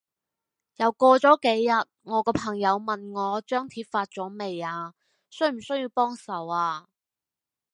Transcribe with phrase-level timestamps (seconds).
[0.77, 4.95] 又過咗幾日，我個朋友問我張貼發咗未啊？
[5.29, 6.89] 需唔需要幫手啊？